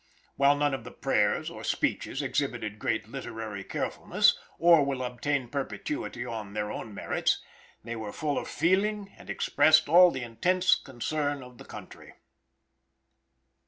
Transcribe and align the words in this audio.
While 0.35 0.55
none 0.57 0.73
of 0.73 0.83
the 0.83 0.89
prayers 0.89 1.51
or 1.51 1.63
speeches 1.63 2.23
exhibited 2.23 2.79
great 2.79 3.07
literary 3.07 3.63
carefulness, 3.63 4.35
or 4.57 4.83
will 4.83 5.03
obtain 5.03 5.47
perpetuity 5.47 6.25
on 6.25 6.53
their 6.53 6.71
own 6.71 6.91
merits, 6.95 7.39
they 7.83 7.95
were 7.95 8.11
full 8.11 8.39
of 8.39 8.47
feeling 8.47 9.13
and 9.19 9.29
expressed 9.29 9.87
all 9.87 10.09
the 10.09 10.23
intense 10.23 10.73
concern 10.73 11.43
of 11.43 11.59
the 11.59 11.65
country. 11.65 12.13